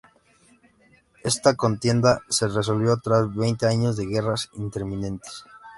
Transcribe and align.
Esta 1.23 1.53
contienda 1.55 2.23
se 2.27 2.47
resolvió 2.47 2.97
tras 2.97 3.31
veinte 3.35 3.67
años 3.67 3.97
de 3.97 4.07
guerras 4.07 4.49
intermitentes. 4.53 5.45